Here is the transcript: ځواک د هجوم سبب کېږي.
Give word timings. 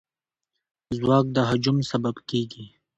ځواک 0.97 1.25
د 1.35 1.37
هجوم 1.49 1.77
سبب 1.91 2.15
کېږي. 2.29 2.65